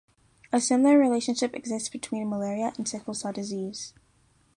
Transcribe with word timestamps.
A 0.51 0.59
similar 0.59 0.97
relationship 0.97 1.53
exists 1.55 1.87
between 1.87 2.27
malaria 2.27 2.73
and 2.75 2.87
sickle-cell 2.89 3.33
disease. 3.33 3.93